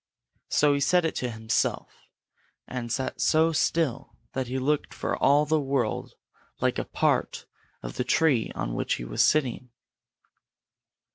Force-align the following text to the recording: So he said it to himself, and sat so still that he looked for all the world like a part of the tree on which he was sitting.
So 0.49 0.73
he 0.73 0.79
said 0.79 1.05
it 1.05 1.13
to 1.17 1.29
himself, 1.29 2.07
and 2.67 2.91
sat 2.91 3.21
so 3.21 3.51
still 3.51 4.15
that 4.33 4.47
he 4.47 4.57
looked 4.57 4.95
for 4.95 5.15
all 5.15 5.45
the 5.45 5.59
world 5.59 6.15
like 6.59 6.79
a 6.79 6.85
part 6.85 7.45
of 7.83 7.97
the 7.97 8.03
tree 8.03 8.51
on 8.55 8.73
which 8.73 8.95
he 8.95 9.03
was 9.05 9.21
sitting. 9.21 9.69